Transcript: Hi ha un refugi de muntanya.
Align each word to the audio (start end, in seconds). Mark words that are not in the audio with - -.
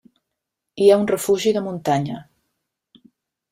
Hi 0.83 0.87
ha 0.93 0.97
un 1.01 1.05
refugi 1.11 1.53
de 1.59 1.63
muntanya. 1.67 2.19